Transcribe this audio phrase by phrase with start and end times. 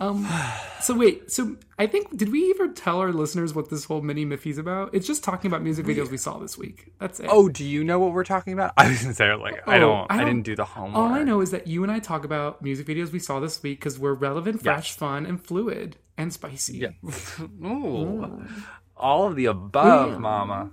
[0.00, 0.28] Um,
[0.80, 4.24] so wait, so I think did we ever tell our listeners what this whole mini
[4.24, 4.94] Miffy's about?
[4.94, 6.92] It's just talking about music videos we saw this week.
[7.00, 7.26] That's it.
[7.28, 8.74] Oh, do you know what we're talking about?
[8.76, 10.06] I was gonna say like I Oh, don't.
[10.10, 10.96] I I, don't- didn't do the homework.
[10.96, 13.60] All I know is that you and I talk about music videos we saw this
[13.62, 16.78] week because we're relevant, fresh, fun, and fluid and spicy.
[16.78, 16.90] Yeah.
[17.66, 18.44] Ooh.
[18.96, 20.70] All of the above, Mama.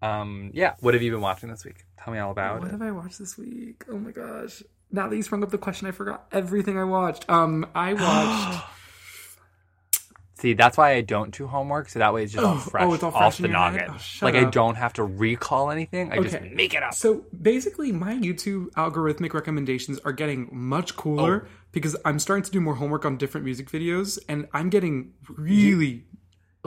[0.00, 0.50] Um.
[0.54, 0.74] Yeah.
[0.80, 1.84] What have you been watching this week?
[2.02, 2.70] Tell me all about What it.
[2.72, 3.84] have I watched this week?
[3.90, 4.62] Oh my gosh.
[4.90, 7.28] Now that you sprung up the question, I forgot everything I watched.
[7.28, 8.64] Um, I watched.
[10.34, 12.84] See, that's why I don't do homework, so that way it's just all Oh, fresh
[12.84, 13.72] oh, it's all off fresh the in your head?
[13.72, 13.94] noggin.
[13.96, 16.12] Oh, shut like I don't have to recall anything.
[16.12, 16.94] I just make it up.
[16.94, 21.50] So basically, my YouTube algorithmic recommendations are getting much cooler Oh.
[21.72, 26.04] because I'm starting to do more homework on different music videos, and I'm getting really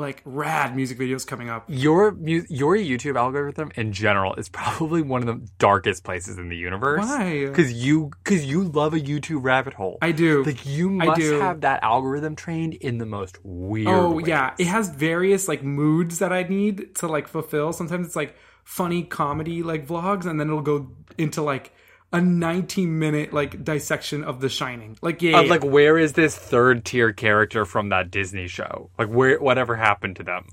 [0.02, 1.64] like rad music videos coming up.
[1.68, 6.50] Your mu- your YouTube algorithm in general is probably one of the darkest places in
[6.50, 7.00] the universe.
[7.06, 7.46] Why?
[7.46, 9.98] Because you because you love a YouTube rabbit hole.
[10.02, 10.44] I do.
[10.44, 11.40] Like you I must do.
[11.40, 13.88] have that algorithm trained in the most weird.
[13.88, 14.28] Oh ways.
[14.28, 17.72] yeah, it has various like moods that I need to like fulfill.
[17.72, 21.72] Sometimes it's like funny comedy like vlogs, and then it'll go into like
[22.14, 24.98] a 19 minute like dissection of The Shining.
[25.02, 25.52] Like yeah, Of, yeah.
[25.52, 28.90] like where is this third tier character from that Disney show?
[29.00, 30.48] Like where whatever happened to them?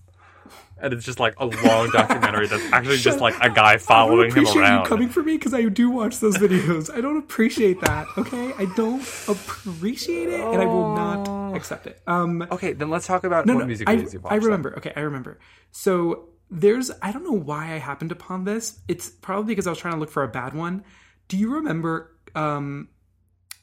[0.81, 3.83] And it's just like a long documentary that's actually just like a guy I don't
[3.83, 4.83] following him appreciate around.
[4.85, 6.95] you coming for me because I do watch those videos.
[6.95, 8.07] I don't appreciate that.
[8.17, 12.01] Okay, I don't appreciate it, and I will not accept it.
[12.07, 14.33] Um, Okay, then let's talk about no, what no, music I, videos you watched.
[14.33, 14.45] I then.
[14.45, 14.75] remember.
[14.79, 15.41] Okay, I remember.
[15.73, 18.79] So there's I don't know why I happened upon this.
[18.87, 20.85] It's probably because I was trying to look for a bad one.
[21.29, 22.89] Do you remember um,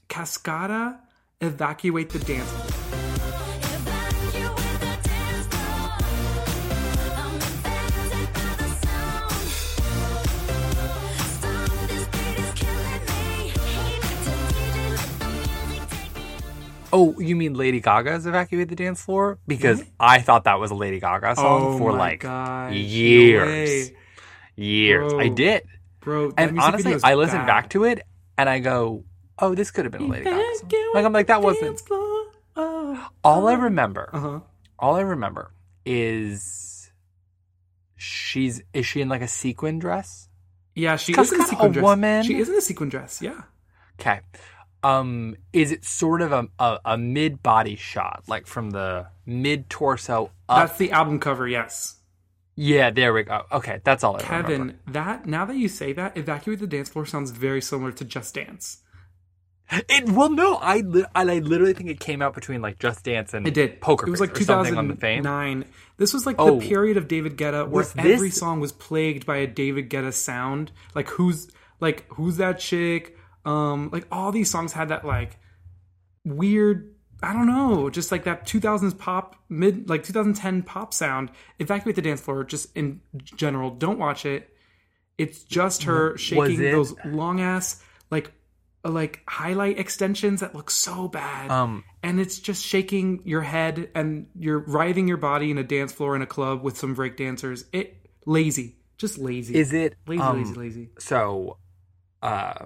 [0.08, 1.00] Cascada
[1.42, 2.72] evacuate the dance floor?
[16.94, 19.38] Oh, you mean Lady Gaga's "Evacuate the Dance Floor"?
[19.48, 22.78] Because I thought that was a Lady Gaga song Oh for my like gosh, no
[22.78, 23.90] years.
[23.90, 23.96] way.
[24.56, 25.14] years.
[25.14, 25.64] I did,
[26.06, 26.32] bro.
[26.32, 27.48] that and music honestly, video is I listen bad.
[27.48, 28.02] back to it
[28.38, 29.04] and I go,
[29.40, 31.80] "Oh, this could have been a Lady Gaga song." Like I'm like that wasn't.
[31.82, 33.10] Floor, oh.
[33.24, 34.40] All I remember, Uh-huh.
[34.80, 35.52] all I remember
[35.86, 36.92] is
[37.96, 40.30] she's is she in like a sequin dress?
[40.74, 41.84] Yeah, she is in a sequin a dress.
[41.84, 42.24] woman?
[42.24, 43.22] She is in a sequin dress.
[43.22, 43.42] Yeah.
[44.00, 44.20] Okay.
[44.84, 49.70] Um, is it sort of a, a, a mid body shot, like from the mid
[49.70, 50.68] torso up?
[50.68, 51.96] That's the album cover, yes.
[52.56, 53.44] Yeah, there we go.
[53.52, 54.48] Okay, that's all I remember.
[54.50, 58.06] Kevin, that now that you say that, evacuate the dance floor sounds very similar to
[58.06, 58.82] Just Dance.
[59.72, 63.34] It well, no, I li- I literally think it came out between like Just Dance
[63.34, 63.82] and It did.
[63.82, 65.24] Poker It was like or something on the fame.
[65.24, 65.66] 2009.
[65.98, 66.60] This was like Oh.
[66.60, 70.14] the period of David Guetta where this- every song was plagued by a David Guetta
[70.14, 70.72] sound.
[70.94, 71.50] Like who's
[71.80, 73.18] like who's that chick?
[73.44, 75.38] Um, like all these songs had that like
[76.24, 76.95] weird.
[77.24, 81.32] I don't know, just like that 2000s pop mid like 2010 pop sound.
[81.60, 82.44] Evacuate the dance floor.
[82.44, 84.50] Just in general, don't watch it.
[85.18, 87.82] It's just her shaking those long ass
[88.12, 88.32] like
[88.84, 94.28] like highlight extensions that look so bad Um, and it's just shaking your head and
[94.38, 97.66] you're writhing your body in a dance floor in a club with some break dancers.
[97.74, 99.56] It lazy, just lazy.
[99.56, 100.90] is it lazy, um, lazy, lazy?
[101.00, 101.58] So,
[102.22, 102.66] uh,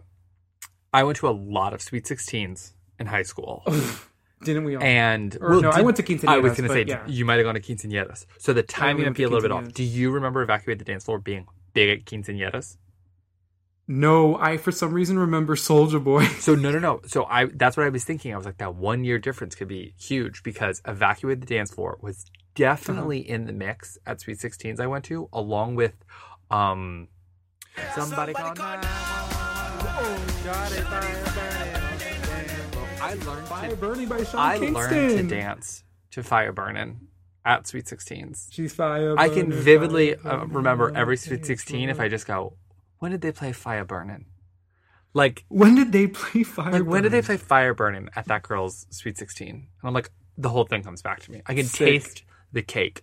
[0.92, 3.64] I went to a lot of Sweet Sixteens in high school,
[4.44, 4.84] Didn't we all?
[4.84, 7.06] and Or no, I went to quinceañeras, I was going to say yeah.
[7.08, 9.52] you might have gone to quinceañeras, so the timing went might be a little bit
[9.52, 9.74] off.
[9.74, 12.78] Do you remember Evacuate the Dance Floor being big at quinceañeras?
[13.92, 16.26] no, I for some reason remember Soulja Boy.
[16.40, 17.02] So no, no, no.
[17.08, 18.34] So I that's what I was thinking.
[18.34, 21.98] I was like, that one year difference could be huge because Evacuate the Dance Floor
[22.02, 22.26] was
[22.56, 23.34] definitely Uh-huh.
[23.34, 25.96] in the mix at Sweet Sixteens I went to, along with
[26.52, 27.08] um
[27.96, 28.58] somebody called.
[28.60, 30.44] 911.
[30.46, 31.79] Got it, fire burning.
[33.02, 34.74] I learned Fire to, Burning by Sean I Kingston.
[34.74, 37.08] learned to dance to Fire Burning
[37.46, 38.50] at Sweet Sixteens.
[38.52, 39.16] She's fire.
[39.18, 42.00] I can burning, vividly fire uh, burning remember every Sweet 16 if.
[42.00, 42.58] I just go,
[43.00, 44.26] when did they play Fire Burning?
[45.14, 46.72] Like When did they play Fire?
[46.72, 47.26] like when did they Burning?
[47.26, 49.50] play Fire Burning at that girl's Sweet 16?
[49.50, 51.42] And I'm like, the whole thing comes back to me.
[51.46, 51.80] I can Sick.
[51.88, 53.02] taste the cake.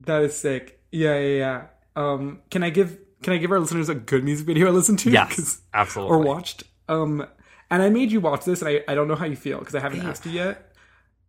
[0.00, 0.80] That is sick.
[0.92, 1.66] Yeah, yeah, yeah.
[1.96, 5.00] Um, can I give can I give our listeners a good music video I listened
[5.00, 5.10] to?
[5.10, 6.16] Yes, absolutely.
[6.16, 6.62] or watched.
[6.88, 7.26] Um,
[7.70, 9.74] and I made you watch this, and I, I don't know how you feel because
[9.74, 10.72] I haven't asked you yet.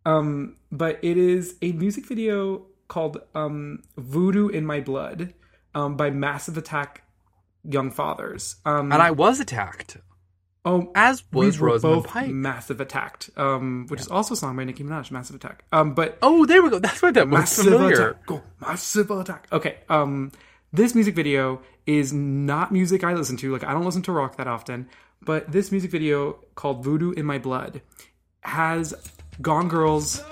[0.06, 5.34] Um, but it is a music video called um, "Voodoo in My Blood"
[5.74, 7.02] um, by Massive Attack
[7.64, 8.56] Young Fathers.
[8.64, 9.98] Um, And I was attacked,
[10.64, 12.30] oh, as we was were Rosamund both Pike.
[12.30, 15.64] Massive Attacked, um, which is also a song by Nicki Minaj, Massive Attack.
[15.72, 16.78] Um, but Oh, there we go.
[16.78, 18.10] That's why that was massive familiar.
[18.10, 18.26] attack.
[18.26, 19.46] Go massive attack.
[19.52, 19.76] Okay.
[19.90, 20.32] Um,
[20.72, 23.52] this music video is not music I listen to.
[23.52, 24.88] Like I don't listen to rock that often,
[25.22, 27.82] but this music video called "Voodoo in My Blood"
[28.42, 28.94] has
[29.40, 30.22] Gone Girl's,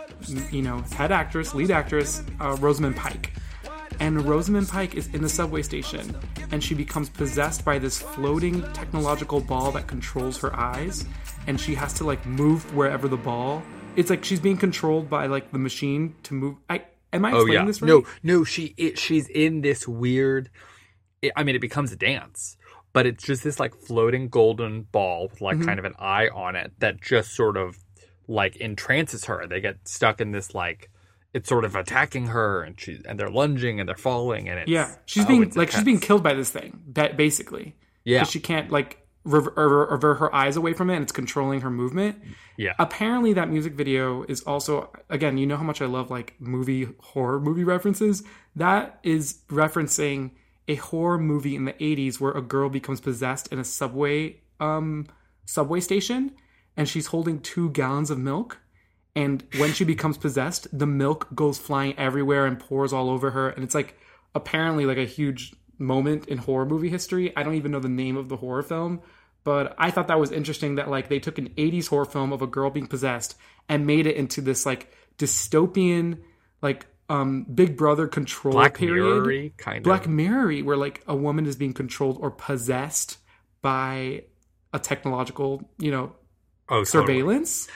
[0.51, 3.33] you know, head actress, lead actress, uh, Rosamund Pike.
[4.01, 6.15] And Rosamund Pike is in the subway station,
[6.53, 11.05] and she becomes possessed by this floating technological ball that controls her eyes,
[11.47, 13.63] and she has to like move wherever the ball.
[13.97, 16.57] It's like she's being controlled by like the machine to move.
[16.71, 17.65] I am I Oh explaining yeah.
[17.67, 17.89] this right?
[17.89, 18.45] No, no.
[18.45, 20.51] She it, she's in this weird.
[21.21, 22.57] It, I mean, it becomes a dance,
[22.93, 25.45] but it's just this like floating golden ball with Mm-hmm.
[25.45, 27.77] like kind of an eye on it that just sort of
[28.27, 29.47] like entrances her.
[29.47, 30.91] They get stuck in this like
[31.35, 34.71] it's sort of attacking her, and she and they're lunging and they're falling, and it's
[34.71, 37.77] Yeah, she's oh, being like she's being killed by this thing, basically.
[38.05, 38.25] Yeah.
[38.25, 41.71] she can't like rever- rever- avert her eyes away from it, and it's controlling her
[41.71, 42.17] movement.
[42.57, 42.73] yeah.
[42.79, 45.37] Apparently, that music video is also again.
[45.37, 48.23] You know how much I love like movie horror movie references.
[48.57, 50.31] That is referencing
[50.69, 55.07] a horror movie in the '80s where a girl becomes possessed in a subway um
[55.45, 56.33] subway station,
[56.77, 58.59] and she's holding two gallons of milk.
[59.17, 63.49] And when she becomes possessed, the milk goes flying everywhere and pours all over her.
[63.49, 63.99] And it's like
[64.35, 67.35] apparently like a huge moment in horror movie history.
[67.37, 69.01] I don't even know the name of the horror film,
[69.45, 72.43] but I thought that was interesting that like they took an 80s horror film of
[72.43, 73.37] a girl being possessed
[73.69, 76.21] and made it into this like dystopian
[76.63, 79.25] like um Big Brother control Black period.
[79.25, 80.11] Mirror kind Black of.
[80.13, 83.19] Mirror where like a woman is being controlled or possessed
[83.63, 84.25] by
[84.73, 86.13] a technological, you know,
[86.69, 86.87] Oh, totally.
[86.87, 87.69] surveillance.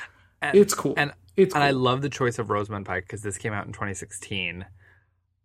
[0.42, 0.94] And- It's cool.
[0.96, 3.72] and it's And I love the choice of Rosamund Pike because this came out in
[3.72, 4.66] 2016.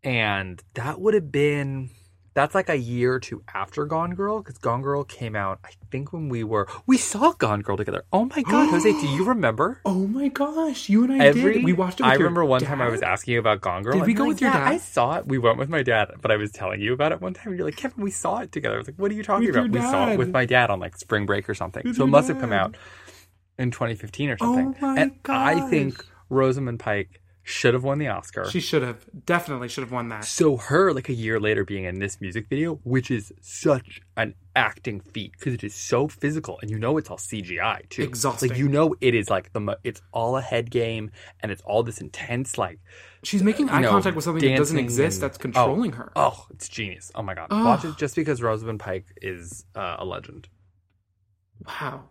[0.04, 1.90] And that would have been,
[2.38, 5.72] that's like a year or two after Gone Girl because Gone Girl came out, I
[5.90, 8.06] think, when we were, we saw Gone Girl together.
[8.14, 9.82] Oh my God, Jose, do you remember?
[9.86, 11.64] Oh my gosh, you and I Every, did.
[11.64, 12.06] We watched it.
[12.06, 13.94] I remember one time I was asking you about Gone Girl.
[13.94, 15.26] Did we go like, with your "Yeah, dad?" I saw it.
[15.26, 17.58] We went with my dad, but I was telling you about it one time, and
[17.58, 18.76] you're like, Kevin, we saw it together.
[18.76, 19.72] I was like, what are you talking With about?
[19.72, 21.82] We saw it with my dad on like spring break or something.
[21.84, 22.78] With so it must have come out
[23.58, 24.76] in 2015 or oh something.
[24.80, 28.50] Oh my and I think Rosamund Pike should have won the Oscar.
[28.50, 30.26] She should have definitely should have won that.
[30.26, 34.36] so her, like a year later, being in this music video, which is such an
[34.54, 38.04] acting feat because it is so physical, and you know it's all CGI too.
[38.04, 38.50] Exhausting.
[38.50, 41.10] Like you know it is like the mo- it's all a head game,
[41.40, 42.80] and it's all this intense like
[43.24, 46.12] She's making eye know, contact with something that doesn't exist and- that's controlling her.
[46.18, 47.14] Oh, it's genius!
[47.16, 47.66] Oh my god, Ugh.
[47.66, 50.50] watch it just because Rosamund Pike is uh, a legend.
[51.66, 52.10] Wow.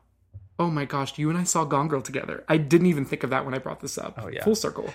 [0.59, 2.43] Oh my gosh, you and I saw Gone Girl together.
[2.49, 4.19] I didn't even think of that when I brought this up.
[4.23, 4.43] Oh, yeah.
[4.43, 4.89] Full circle.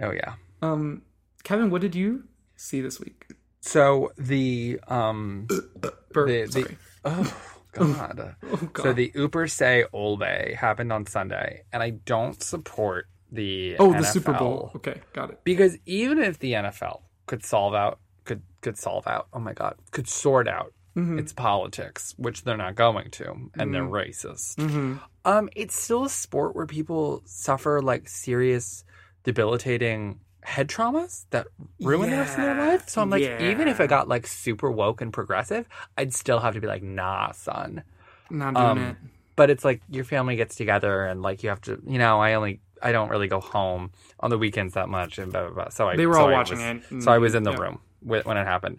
[0.00, 0.34] Oh yeah.
[0.62, 1.02] Um,
[1.44, 2.24] Kevin, what did you
[2.56, 3.26] see this week?
[3.60, 5.46] So the um
[6.12, 7.36] Burp, the, the oh
[7.72, 8.36] god.
[8.44, 8.82] Oh god.
[8.82, 14.02] So the Uber Say Olbe happened on Sunday, and I don't support the oh, the
[14.04, 14.70] Super Bowl.
[14.76, 15.40] Okay, got it.
[15.44, 19.74] because even if the NFL could solve out could could solve out oh my god
[19.90, 21.18] could sort out Mhm.
[21.18, 23.92] its politics, which they're not going to, and they're Mm-hmm.
[24.26, 24.54] racist.
[24.56, 24.98] Mhm.
[25.26, 28.82] Um, it's still a sport where people suffer like serious,
[29.26, 31.48] debilitating head traumas that
[31.80, 32.88] ruin the rest of their Yeah, life.
[32.88, 33.84] So I'm like, even if yeah.
[33.84, 35.68] it got like super woke and progressive,
[35.98, 37.82] I'd still have to be like, nah, son.
[38.30, 38.96] Not doing Um, it.
[39.34, 42.34] But it's like your family gets together and like you have to, you know, I
[42.34, 43.90] only, I don't really go home
[44.20, 45.68] on the weekends that much and blah blah blah.
[45.70, 47.02] So I They were so all I watching was- it.
[47.02, 47.58] So I was in the Yeah.
[47.58, 48.78] room when it happened,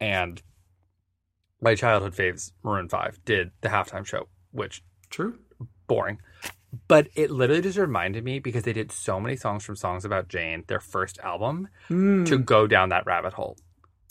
[0.00, 0.42] and
[1.62, 5.38] my childhood faves, Maroon Five, did the halftime show, which True.
[5.86, 6.18] boring.
[6.88, 10.28] But it literally just reminded me because they did so many songs from Songs About
[10.28, 12.26] Jane, their first album, Mm.
[12.26, 13.56] to go down that rabbit hole.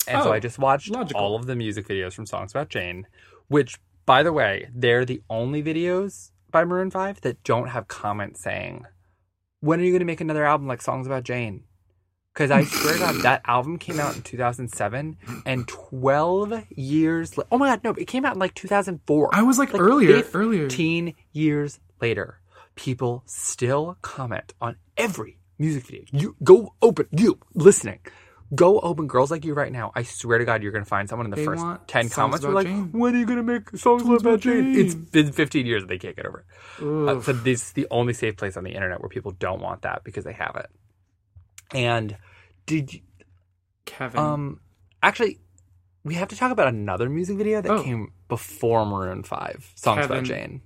[0.06, 1.20] And so Oh, I just watched logical.
[1.22, 3.06] all of the music videos from Songs About Jane,
[3.48, 8.40] which, by the way, they're the only videos by Maroon 5 that don't have comments
[8.42, 8.84] saying,
[9.60, 11.64] When are you going to make another album like Songs About Jane?
[12.34, 15.16] Because I swear to God, that album came out in 2007,
[15.46, 17.38] and 12 years.
[17.38, 19.30] La- oh my God, no, it came out in like 2004.
[19.34, 20.68] I was like, Like, earlier, fif- earlier.
[20.68, 22.40] 15 years later,
[22.74, 26.04] people still comment on every music video.
[26.12, 28.00] You go open, you listening,
[28.54, 29.92] go open Girls Like You right now.
[29.94, 32.44] I swear to God, you're going to find someone in the They first 10 comments
[32.44, 32.90] who are like, Jane.
[32.92, 34.74] when are you going to make songs, Songs about Jane?
[34.74, 34.84] Jane.
[34.86, 36.44] It's been 15 years and they can't get over
[36.80, 36.84] it.
[36.84, 39.82] Uh, so this is the only safe place on the internet where people don't want
[39.82, 40.66] that because they have it.
[41.72, 42.16] And
[42.66, 43.00] did you,
[43.86, 44.18] Kevin.
[44.20, 44.60] um,
[45.02, 45.38] actually,
[46.04, 47.82] we have to talk about another music video that Oh.
[47.82, 50.60] came before Maroon 5, Songs About Jane.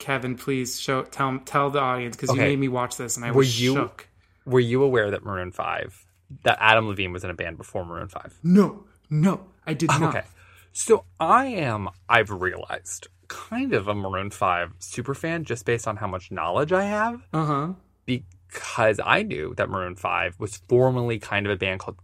[0.00, 3.30] Kevin, please show tell tell the audience because you made me watch this and I
[3.30, 4.08] Were was you- shook.
[4.46, 6.04] Were you aware that Maroon Five,
[6.42, 8.36] that Adam Levine was in a band before Maroon Five?
[8.42, 10.02] No, no, I did not.
[10.16, 10.26] Okay,
[10.72, 11.88] so I am.
[12.08, 16.72] I've realized kind of a Maroon Five super fan just based on how much knowledge
[16.72, 17.68] I have, Uh huh.
[18.06, 21.98] because I knew that Maroon Five was formerly kind of a band called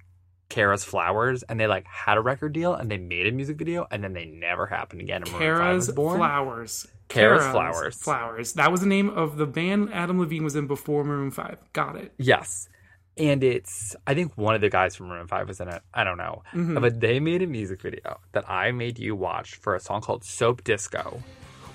[0.49, 3.87] Kara's Flowers, and they like had a record deal and they made a music video,
[3.91, 5.23] and then they never happened again.
[5.23, 5.91] And Maroon 5 Kara's.
[5.91, 6.87] Flowers.
[7.09, 7.97] Kara's Flowers.
[7.97, 8.53] Flowers.
[8.55, 11.59] That was the name of the band Adam Levine was in before Maroon 5.
[11.73, 12.12] Got it.
[12.19, 12.69] Yes.
[13.19, 15.83] And it's, I think one of the guys from Maroon 5 was in it.
[15.95, 16.43] I don't know.
[16.53, 16.81] Mm-hmm.
[16.81, 20.23] But they made a music video that I made you watch for a song called
[20.23, 21.23] Soap Disco,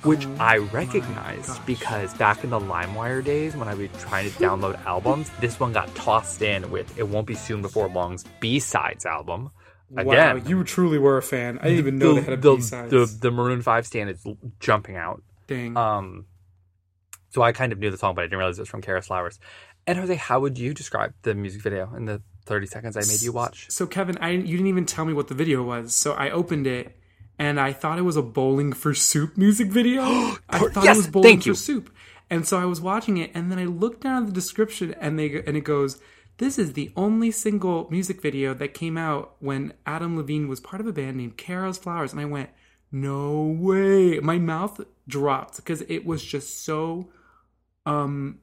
[0.04, 4.84] which I recognized because back in the LimeWire days when I was trying to download
[4.86, 9.06] albums, this one got tossed in with It Won't Be Soon Before Long's B Sides
[9.06, 9.52] album.
[9.92, 11.60] wow, you truly were a fan.
[11.60, 12.92] I didn't even know the, they had a the, B-sides.
[12.92, 14.26] the, the Maroon 5 stand is
[14.60, 15.22] jumping out.
[15.48, 15.76] Dang.
[15.76, 16.26] Um,
[17.30, 19.02] so I kind of knew the song, but I didn't realize it was from Kara
[19.02, 19.40] Flowers.
[19.88, 23.22] And Jose, how would you describe the music video in the 30 seconds I made
[23.22, 23.70] you watch?
[23.70, 25.96] So Kevin, I you didn't even tell me what the video was.
[25.96, 26.98] So I opened it
[27.42, 30.04] and I thought it was a bowling for soup music video.
[30.50, 31.92] I thought yes, it was bowling for soup.
[32.30, 35.18] And so I was watching it and then I looked down at the description and
[35.18, 36.00] they and it goes,
[36.38, 40.82] "This is the only single music video that came out when Adam Levine was part
[40.82, 42.52] of a band named Kara's Flowers." And I went,
[42.92, 47.10] "No way." My mouth dropped because it was just so
[47.88, 48.38] um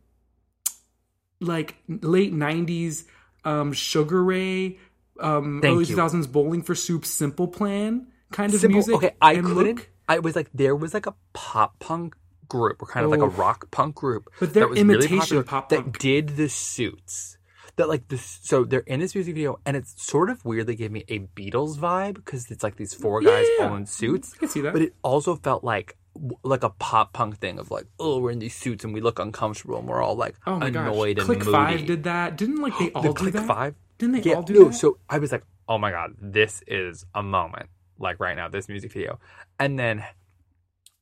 [1.40, 3.04] like late 90s
[3.44, 4.76] um sugar ray
[5.20, 5.96] um Thank early you.
[5.96, 9.54] 2000s bowling for soup simple plan kind of Simple- music okay, I couldn't.
[9.54, 9.90] look.
[10.08, 12.14] I was like, there was like a pop punk
[12.48, 13.26] group, or kind of like a oh.
[13.26, 17.36] rock punk group, But they're that was really imitation popular, pop that did the suits.
[17.76, 20.90] That like this, so they're in this music video, and it's sort of weirdly gave
[20.90, 23.68] me a Beatles vibe because it's like these four guys Yeah.
[23.68, 24.32] all in suits.
[24.34, 24.72] I can see that.
[24.72, 25.96] but it also felt like
[26.42, 29.20] like a pop punk thing of like, oh, we're in these suits and we look
[29.20, 32.60] uncomfortable and we're all like oh my annoyed gosh and click five did that didn't
[32.60, 34.74] like they all the do Click that Five didn't they yeah, all do no, that
[34.74, 37.68] so I was like, oh my god, this is a moment.
[37.98, 39.18] Like right now, this music video.
[39.58, 40.04] And then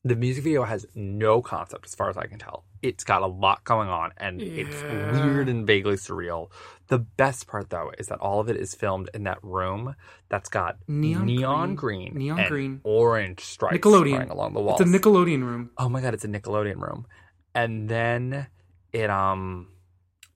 [0.05, 2.65] the music video has no concept as far as I can tell.
[2.81, 6.50] It's got a lot going on and it's weird and vaguely surreal.
[6.87, 9.97] The best part though is that all of it is filmed in that room
[10.29, 12.11] that's got Neon neon, green.
[12.12, 12.81] green, Neon and green.
[12.85, 14.31] orange stripes Nickelodeon.
[14.31, 14.81] along the walls.
[14.81, 17.07] it's a nickelodeon room Oh my god, it's a Nickelodeon room.
[17.55, 18.47] And then
[18.93, 19.71] it um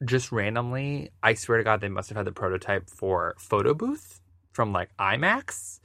[0.05, 4.21] just randomly, I swear to god they must have had the prototype for photo booth
[4.53, 5.79] from like IMAX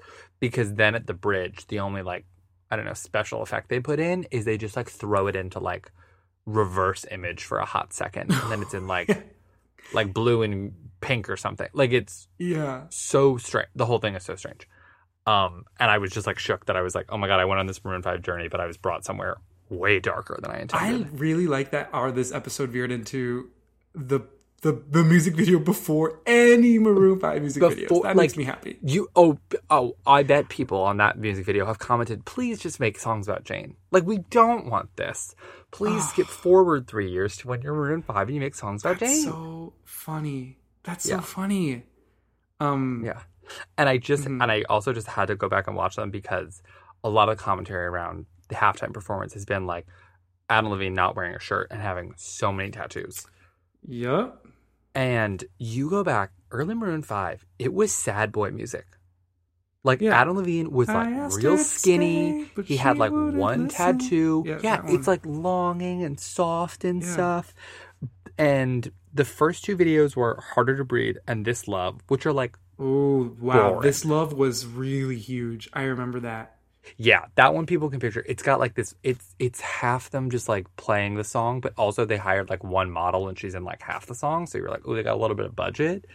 [0.49, 2.25] because then at the bridge the only like
[2.69, 5.59] I don't know special effect they put in is they just like throw it into
[5.59, 5.91] like
[6.45, 9.09] reverse image for a hot second and then it's in like
[9.93, 11.67] like blue and pink or something.
[11.73, 13.69] Like it's yeah so strange.
[13.75, 14.67] The whole thing is so strange.
[15.27, 17.45] Um, and I was just like shook that I was like, oh my god, I
[17.45, 19.37] went on this Maroon Five journey, but I was brought somewhere
[19.69, 21.07] way darker than I intended.
[21.07, 23.49] I really like that our this episode veered into
[23.93, 24.21] the
[24.61, 27.61] the the music video before any Maroon 5 music.
[27.61, 28.77] Before- That like- makes me happy.
[28.81, 29.37] you oh
[29.69, 33.43] oh, I bet people on that music video have commented, please just make songs about
[33.43, 33.75] Jane.
[33.91, 35.35] Like we don't want this.
[35.71, 38.99] Please skip forward three years to when you're Maroon Five and you make songs about
[38.99, 39.23] That's Jane.
[39.23, 40.57] so funny.
[40.83, 41.17] That's Yeah.
[41.17, 41.83] so funny.
[42.59, 43.21] Um Yeah.
[43.77, 44.41] And I just Mhm.
[44.41, 46.63] and I also just had to go back and watch them because
[47.03, 49.85] a lot of commentary around the halftime performance has been like
[50.49, 53.25] Adam Levine not wearing a shirt and having so many tattoos.
[53.87, 54.44] Yep.
[54.95, 58.85] And you go back early Maroon Five, it was sad boy music.
[59.83, 60.19] Like Yeah.
[60.19, 62.45] Adam Levine was like real skinny.
[62.55, 63.67] stay, he had like one listen.
[63.69, 64.43] tattoo.
[64.47, 67.13] Yeah, Yeah, it's like longing and soft and Yeah.
[67.13, 67.53] stuff.
[68.37, 72.57] And the first two videos were Harder to Breathe and This Love, which are like
[72.79, 73.81] Oh wow, Boring.
[73.83, 75.69] this love was really huge.
[75.71, 76.54] I remember that.
[76.97, 78.23] Yeah, that one people can picture.
[78.27, 78.95] It's got like this.
[79.03, 82.91] It's it's half them just like playing the song, but also they hired like one
[82.91, 84.47] model and she's in like half the song.
[84.47, 86.05] So you're like, oh, they got a little bit of budget.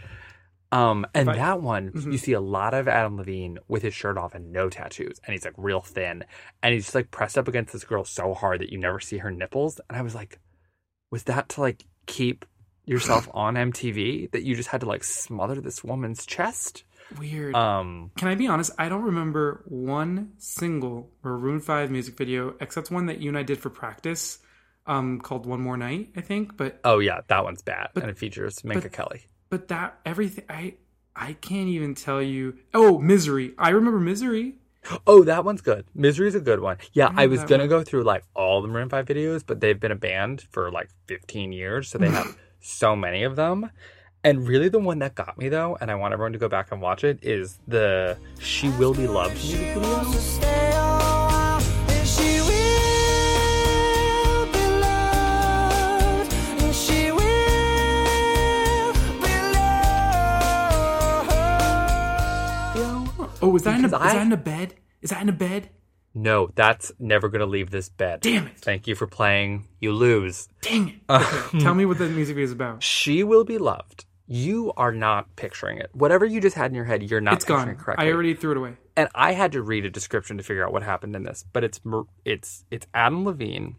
[0.73, 2.13] Um, and that one Mhm.
[2.13, 5.33] you see a lot of Adam Levine with his shirt off and no tattoos, and
[5.33, 6.25] he's like real thin,
[6.63, 9.19] and he's just like pressed up against this girl so hard that you never see
[9.19, 9.81] her nipples.
[9.89, 10.39] And I was like,
[11.11, 12.45] was that to like keep
[12.87, 16.85] yourself on MTV that you just had to like smother this woman's chest?
[17.19, 17.55] Weird.
[17.55, 18.71] Um, Can I be honest?
[18.79, 23.43] I don't remember one single Maroon Five music video except one that you and I
[23.43, 24.39] did for practice,
[24.87, 26.57] um, called "One More Night," I think.
[26.57, 29.27] But oh yeah, that one's bad, But- and it features Minka but- Kelly.
[29.49, 30.75] but that everything I
[31.17, 32.57] I can't even tell you.
[32.73, 34.55] Oh, "Misery." I remember "Misery."
[35.07, 35.85] Oh, that one's good.
[35.95, 36.79] Misery's a good one.
[36.95, 37.69] Yeah, I, remember was gonna one.
[37.69, 40.89] go through like all the Maroon Five videos, but they've been a band for like
[41.07, 43.71] 15 years, so they have so many of them.
[44.23, 46.73] And really, the one that got me though, and I want everyone to go back
[46.73, 50.11] and watch it, is the "She Will Be Loved" music video.
[63.43, 64.75] Oh, is that in a, is that in a bed?
[65.01, 65.71] Is that in a bed?
[66.13, 68.21] No, that's never gonna leave this bed.
[68.21, 68.59] Damn it!
[68.59, 69.65] Thank you for playing.
[69.81, 70.47] You lose.
[70.61, 70.97] Dang it!
[71.09, 72.83] Okay, tell me what the music video is about.
[72.83, 75.91] She Will Be Loved you are not picturing it.
[75.93, 77.75] Whatever you just had in your head, you're not It's picturing gone.
[77.75, 78.07] it correctly.
[78.07, 78.75] I already threw it away.
[78.97, 81.45] and I had to read a description to figure out what happened in this.
[81.53, 81.81] But it's
[82.25, 83.75] it's it's Adam Levine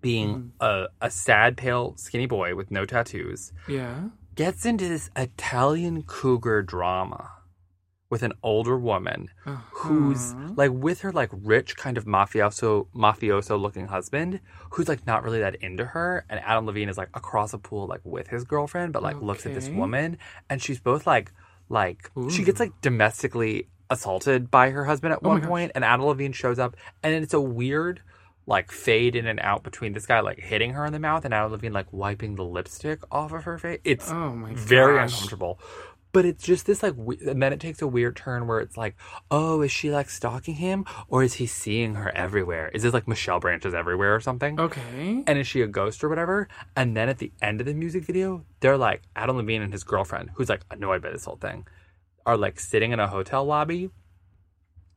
[0.00, 0.48] being mm-hmm.
[0.60, 4.10] a, a sad, pale, skinny boy with no tattoos Yeah.
[4.36, 7.32] gets into this Italian cougar drama
[8.10, 9.28] with an older woman
[9.72, 10.52] who's Uh-huh.
[10.56, 15.40] like with her like rich kind of mafioso mafioso looking husband who's like not really
[15.40, 18.92] that into her and Adam Levine is like across a pool like with his girlfriend
[18.92, 20.16] but like looks at this woman
[20.48, 21.32] and she's both like
[21.68, 26.06] like she gets like domestically assaulted by her husband at Oh one point and Adam
[26.06, 28.00] Levine shows up and it's a weird
[28.46, 31.34] like fade in and out between this guy like hitting her in the mouth and
[31.34, 33.80] Adam Levine like wiping the lipstick off of her face.
[33.84, 35.12] It's Oh my very gosh.
[35.12, 35.60] uncomfortable.
[36.12, 38.76] But it's just this like, we- and then it takes a weird turn where it's
[38.76, 38.96] like,
[39.30, 42.68] oh, is she like stalking him, or is he seeing her everywhere?
[42.74, 44.58] Is this like Michelle Branch's everywhere or something?
[44.58, 45.22] Okay.
[45.26, 46.48] And is she a ghost or whatever?
[46.74, 49.84] And then at the end of the music video, they're like Adam Levine and his
[49.84, 51.66] girlfriend, who's like annoyed by this whole thing,
[52.24, 53.90] are like sitting in a hotel lobby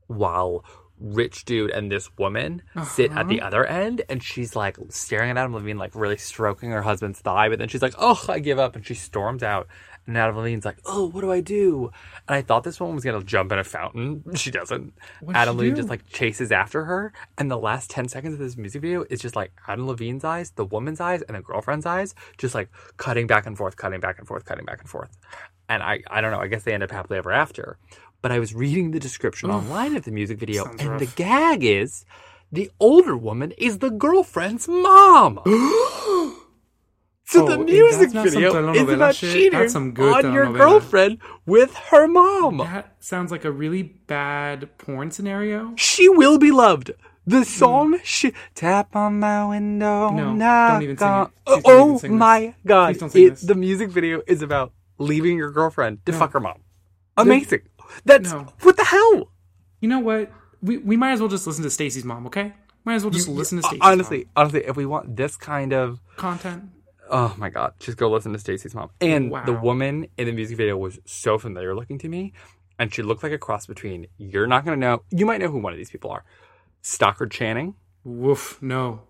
[0.08, 0.64] while
[1.02, 3.48] rich dude and this woman sit at the uh-huh.
[3.48, 7.50] other end and she's like staring at Adam Levine like really stroking her husband's thigh
[7.50, 9.68] but then she's like oh I give up and she storms out.
[10.08, 11.92] And Adam Levine's like oh what do I do?
[12.28, 14.24] And I thought this woman was gonna jump in a fountain.
[14.36, 14.94] She doesn't.
[15.20, 15.78] What'd Adam she Levine do?
[15.78, 19.20] just like chases after her and the last 10 seconds of this music video is
[19.20, 23.28] just like Adam Levine's eyes the woman's eyes and the girlfriend's eyes just like cutting
[23.28, 25.18] back and forth cutting back and forth cutting back and forth.
[25.70, 27.78] And I, I don't know, I guess they end up happily ever after.
[28.22, 31.00] But I was reading the description online of the music video, Sounds and rough.
[31.00, 32.06] the gag is
[32.52, 35.40] the older woman is the girlfriend's mom.
[37.26, 39.34] so Oh, the music that's not some video is about shit.
[39.34, 42.58] cheating That's some good on your girlfriend with her mom.
[42.58, 45.74] That sounds like a really bad porn scenario.
[45.78, 46.92] She will be loved.
[47.26, 48.00] The song, hmm.
[48.04, 50.10] she, tap on my window.
[50.10, 50.38] No,
[50.70, 51.30] don't even sing it.
[51.46, 52.98] Please oh sing my god!
[53.16, 56.18] It, the music video is about leaving your girlfriend to No.
[56.18, 56.62] fuck her mom.
[57.18, 57.62] Amazing.
[58.06, 58.48] That's No.
[58.62, 59.32] what the hell.
[59.82, 60.32] You know what?
[60.62, 62.54] We we might as well just listen to Stacy's mom, okay?
[62.86, 65.74] Might as well just listen to Uh, Stacy's honestly, honestly, if we want this kind
[65.74, 66.64] of, content.
[67.10, 68.90] oh my god, just go listen to Stacy's mom.
[69.00, 69.46] And Wow.
[69.46, 72.34] the woman in the music video was so familiar looking to me,
[72.80, 74.08] and she looked like a cross between.
[74.18, 75.04] You're not gonna know.
[75.12, 76.24] You might know who one of these people are.
[76.82, 77.76] Stockard Channing.
[78.04, 79.02] Woof, no.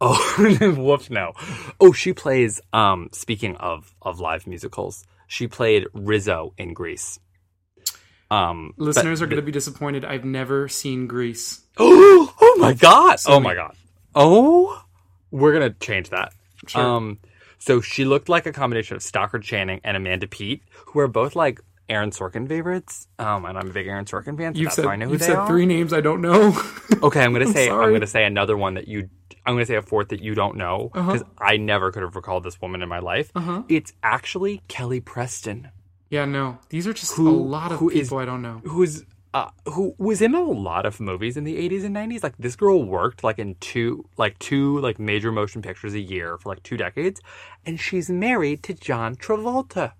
[0.00, 0.16] Oh,
[0.78, 1.32] whoops, no.
[1.80, 2.60] Oh, she plays.
[2.72, 7.18] Um, speaking of of live musicals, she played Rizzo in Grease.
[8.30, 10.04] Um, but- Listeners are going to be disappointed.
[10.04, 11.60] I've never seen Grease.
[11.78, 13.20] oh, oh my god!
[13.20, 13.74] So oh my god!
[14.14, 14.82] Oh,
[15.30, 16.32] we're gonna change that.
[16.66, 16.82] Sure.
[16.82, 17.18] Um,
[17.58, 21.36] so she looked like a combination of Stockard Channing and Amanda Peet, who are both
[21.36, 23.06] like Aaron Sorkin favorites.
[23.18, 25.12] Um, and I'm a big Aaron Sorkin fan, so You've said how I know who
[25.12, 26.60] you've said three names I don't know.
[27.00, 29.08] Okay, I'm gonna say I'm gonna say another one that you.
[29.46, 31.12] I'm gonna say a fourth that you don't know Uh-huh.
[31.12, 33.30] because I never could have recalled this woman in my life.
[33.36, 33.62] Uh-huh.
[33.68, 35.68] It's actually Kelly Preston,
[36.10, 36.58] yeah, no.
[36.70, 38.60] These are just Who- a lot of who is- people I don't know.
[38.64, 42.22] who's uh, who was in a lot of movies in the 80s and 90s.
[42.22, 46.38] Like this girl worked like in two like two like major motion pictures a year
[46.38, 47.20] for like two decades,
[47.66, 49.92] and she's married to John Travolta.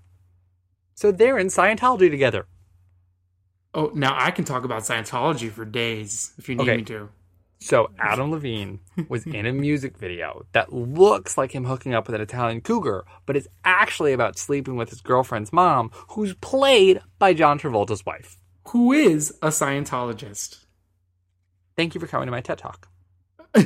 [0.95, 2.47] So they're in Scientology together.
[3.75, 6.77] Oh, now I can talk about Scientology for days if you need Okay.
[6.79, 7.11] me to.
[7.61, 12.15] So Adam Levine was in a music video that looks like him hooking up with
[12.15, 17.35] an Italian cougar, but it's actually about sleeping with his girlfriend's mom, who's played by
[17.35, 18.37] John Travolta's wife.
[18.69, 20.65] Who is a Scientologist?
[21.77, 22.89] Thank you for coming to my TED Talk.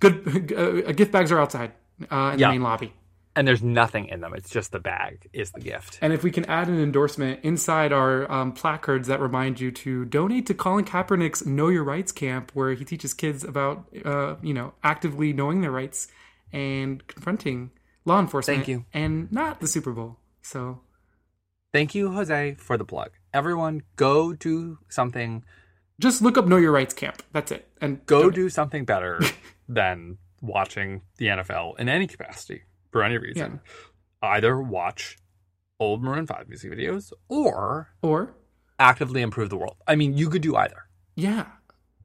[0.00, 0.52] Good.
[0.56, 1.72] Uh, gift bags are outside
[2.10, 2.48] uh, in Yeah.
[2.48, 2.92] the main lobby.
[3.36, 4.32] And there's nothing in them.
[4.34, 5.98] It's just the bag is the gift.
[6.00, 10.04] And if we can add an endorsement inside our um, placards that remind you to
[10.04, 14.54] donate to Colin Kaepernick's Know Your Rights camp, where he teaches kids about, uh, you
[14.54, 16.06] know, actively knowing their rights
[16.52, 17.72] and confronting
[18.04, 18.58] law enforcement.
[18.58, 18.84] Thank you.
[18.94, 20.18] And not the Super Bowl.
[20.42, 20.80] So
[21.72, 23.10] Thank you, Jose, for the plug.
[23.32, 25.42] Everyone, go do something.
[25.98, 27.20] just look up Know Your Rights camp.
[27.32, 27.68] That's it.
[27.80, 28.34] And Go donate.
[28.36, 29.20] do something better
[29.68, 32.62] than watching the NFL in any capacity
[32.94, 33.60] for any reason.
[34.22, 35.18] Either watch
[35.80, 38.34] old Maroon Five music videos or or
[38.78, 39.76] actively improve the world.
[39.88, 40.84] I mean, you could do either.
[41.16, 41.46] yeah.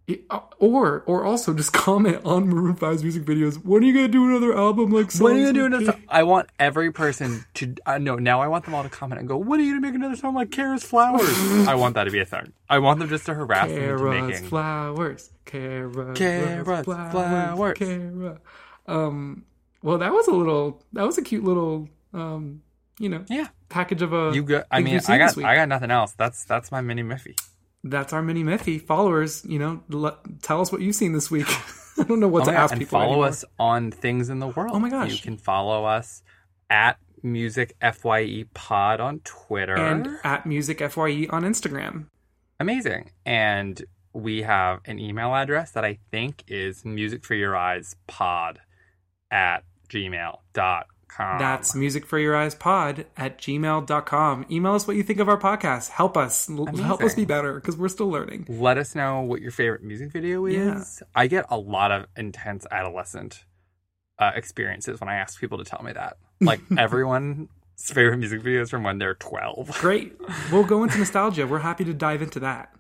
[0.08, 3.64] It- uh, or or also just comment on Maroon 5's music videos.
[3.64, 5.14] When are you gonna do another album like?
[5.14, 6.00] When are you gonna do another?
[6.10, 7.76] I want every person to.
[7.86, 8.42] I know now.
[8.42, 9.38] I want them all to comment and go.
[9.38, 11.30] When are you gonna make another song like Kara's Flowers?
[11.68, 12.54] I want that to be a thing.
[12.68, 14.48] I want them just to harass them into making.
[14.48, 17.78] flowers, carrots, Carrots, flowers.
[17.78, 18.40] Cara.
[18.88, 19.46] Um,
[19.82, 22.62] well, that was a little, that was a cute little, um,
[23.00, 24.32] you know, yeah, package of a.
[24.34, 24.64] you go.
[24.72, 25.38] I mean, I got.
[25.38, 26.14] I got nothing else.
[26.14, 27.36] That's that's my mini Miffy.
[27.84, 29.46] That's our mini Miffy followers.
[29.46, 31.48] You know, let, tell us what you've seen this week.
[31.98, 33.00] I don't know what Oh to my God, ask and people.
[33.00, 33.28] follow anymore.
[33.28, 34.72] us on things in the world.
[34.74, 35.12] Oh my gosh.
[35.14, 36.24] You can follow us
[36.70, 39.76] at Music FYE Pod on Twitter.
[39.78, 42.06] and at Music FYE on Instagram.
[42.60, 43.12] Amazing.
[43.26, 43.82] And
[44.14, 48.60] we have an email address that I think is music for your eyes pod
[49.32, 51.40] at gmail.com.
[51.40, 54.46] That's music for your eyes pod at gmail.com.
[54.52, 55.90] Email us what you think of our podcast.
[55.90, 56.50] Help us.
[56.50, 58.46] L- Help us be better because we're still learning.
[58.48, 60.56] Let us know what your favorite music video is.
[61.02, 61.08] Yeah.
[61.16, 63.44] I get a lot of intense adolescent
[64.20, 66.18] uh, experiences when I ask people to tell me that.
[66.40, 69.78] Like everyone's favorite music videos from when they're 12.
[69.80, 70.14] Great.
[70.52, 71.48] We'll go into nostalgia.
[71.48, 72.72] We're happy to dive into that.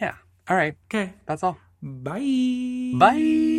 [0.00, 0.14] Yeah.
[0.48, 0.76] All right.
[0.88, 1.14] Okay.
[1.26, 1.58] That's all.
[1.82, 2.92] Bye.
[2.96, 3.55] Bye.